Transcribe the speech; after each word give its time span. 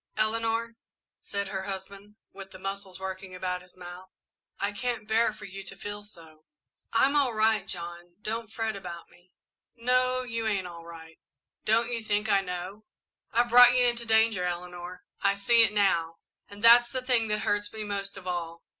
"Eleanor," 0.17 0.73
said 1.19 1.49
her 1.49 1.61
husband, 1.61 2.15
with 2.33 2.49
the 2.49 2.57
muscles 2.57 2.99
working 2.99 3.35
about 3.35 3.61
his 3.61 3.77
mouth, 3.77 4.09
"I 4.59 4.71
can't 4.71 5.07
bear 5.07 5.31
for 5.31 5.45
you 5.45 5.61
to 5.65 5.77
feel 5.77 6.03
so." 6.03 6.43
"I 6.91 7.05
I'm 7.05 7.15
all 7.15 7.35
right, 7.35 7.67
John. 7.67 8.15
Don't 8.19 8.51
fret 8.51 8.75
about 8.75 9.09
me." 9.11 9.29
"No, 9.75 10.23
you 10.23 10.47
ain't 10.47 10.65
all 10.65 10.85
right 10.85 11.19
don't 11.65 11.91
you 11.91 12.03
think 12.03 12.31
I 12.31 12.41
know? 12.41 12.83
I've 13.31 13.49
brought 13.49 13.77
you 13.77 13.85
into 13.85 14.07
danger, 14.07 14.43
Eleanor 14.43 15.03
I 15.21 15.35
see 15.35 15.61
it 15.61 15.71
now, 15.71 16.15
and 16.49 16.63
that's 16.63 16.91
the 16.91 17.03
thing 17.03 17.27
that 17.27 17.41
hurts 17.41 17.71
me 17.71 17.83
most 17.83 18.17
of 18.17 18.25
all. 18.25 18.63